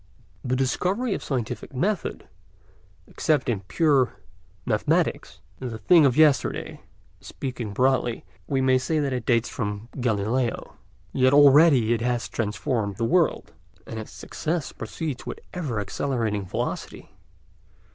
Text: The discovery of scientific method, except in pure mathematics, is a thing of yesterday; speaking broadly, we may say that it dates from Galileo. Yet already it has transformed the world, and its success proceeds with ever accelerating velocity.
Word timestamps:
The 0.43 0.55
discovery 0.55 1.13
of 1.13 1.23
scientific 1.23 1.75
method, 1.75 2.27
except 3.05 3.47
in 3.49 3.59
pure 3.59 4.15
mathematics, 4.65 5.41
is 5.59 5.73
a 5.73 5.77
thing 5.77 6.07
of 6.07 6.17
yesterday; 6.17 6.81
speaking 7.19 7.71
broadly, 7.71 8.25
we 8.47 8.61
may 8.61 8.79
say 8.79 8.97
that 8.97 9.13
it 9.13 9.27
dates 9.27 9.47
from 9.47 9.89
Galileo. 9.99 10.75
Yet 11.13 11.33
already 11.35 11.93
it 11.93 12.01
has 12.01 12.27
transformed 12.27 12.95
the 12.97 13.05
world, 13.05 13.53
and 13.85 13.99
its 13.99 14.09
success 14.11 14.71
proceeds 14.71 15.27
with 15.27 15.39
ever 15.53 15.79
accelerating 15.79 16.47
velocity. 16.47 17.11